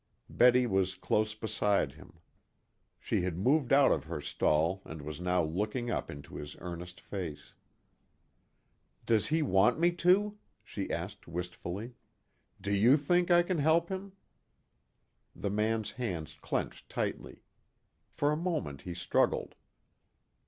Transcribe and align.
Betty 0.31 0.65
was 0.65 0.95
close 0.95 1.35
beside 1.35 1.91
him. 1.91 2.17
She 2.99 3.21
had 3.21 3.37
moved 3.37 3.71
out 3.71 3.91
of 3.91 4.05
her 4.05 4.19
stall 4.19 4.81
and 4.83 4.99
was 5.03 5.21
now 5.21 5.43
looking 5.43 5.91
up 5.91 6.09
into 6.09 6.37
his 6.37 6.55
earnest 6.57 6.99
face. 6.99 7.53
"Does 9.05 9.27
he 9.27 9.43
want 9.43 9.77
me 9.77 9.91
to?" 9.91 10.39
she 10.63 10.89
asked 10.89 11.27
wistfully. 11.27 11.93
"Do 12.59 12.73
you 12.73 12.97
think 12.97 13.29
I 13.29 13.43
can 13.43 13.59
help 13.59 13.89
him?" 13.89 14.13
The 15.35 15.51
man's 15.51 15.91
hands 15.91 16.35
clenched 16.41 16.89
tightly. 16.89 17.43
For 18.11 18.31
a 18.31 18.35
moment 18.35 18.81
he 18.81 18.95
struggled. 18.95 19.53